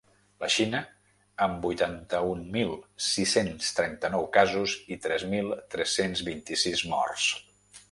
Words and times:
La 0.43 0.47
Xina, 0.51 0.79
amb 1.47 1.67
vuitanta-un 1.67 2.41
mil 2.55 2.73
sis-cents 3.09 3.69
trenta-nou 3.81 4.27
casos 4.39 4.75
i 4.97 4.99
tres 5.07 5.29
mil 5.37 5.55
tres-cents 5.77 6.27
vint-i-sis 6.33 6.85
morts. 6.97 7.31